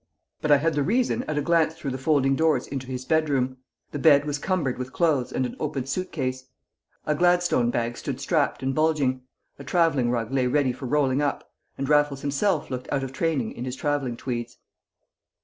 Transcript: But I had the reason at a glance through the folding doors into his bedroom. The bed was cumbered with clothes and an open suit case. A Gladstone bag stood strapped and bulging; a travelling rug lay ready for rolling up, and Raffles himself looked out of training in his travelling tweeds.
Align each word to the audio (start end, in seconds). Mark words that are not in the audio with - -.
But 0.41 0.49
I 0.49 0.57
had 0.57 0.73
the 0.73 0.81
reason 0.81 1.21
at 1.27 1.37
a 1.37 1.43
glance 1.43 1.75
through 1.75 1.91
the 1.91 1.97
folding 1.99 2.35
doors 2.35 2.65
into 2.65 2.87
his 2.87 3.05
bedroom. 3.05 3.57
The 3.91 3.99
bed 3.99 4.25
was 4.25 4.39
cumbered 4.39 4.79
with 4.79 4.91
clothes 4.93 5.31
and 5.31 5.45
an 5.45 5.55
open 5.59 5.85
suit 5.85 6.11
case. 6.11 6.45
A 7.05 7.13
Gladstone 7.13 7.69
bag 7.69 7.97
stood 7.97 8.19
strapped 8.19 8.63
and 8.63 8.73
bulging; 8.73 9.21
a 9.59 9.63
travelling 9.63 10.09
rug 10.09 10.31
lay 10.31 10.47
ready 10.47 10.73
for 10.73 10.87
rolling 10.87 11.21
up, 11.21 11.51
and 11.77 11.87
Raffles 11.87 12.21
himself 12.23 12.71
looked 12.71 12.91
out 12.91 13.03
of 13.03 13.13
training 13.13 13.51
in 13.51 13.63
his 13.65 13.75
travelling 13.75 14.17
tweeds. 14.17 14.57